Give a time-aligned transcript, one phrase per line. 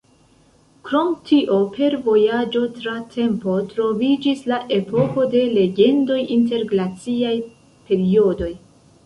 [0.87, 7.37] Krom tio, per vojaĝo tra tempo troviĝis la Epoko de Legendoj inter glaciaj
[7.93, 8.53] periodoj.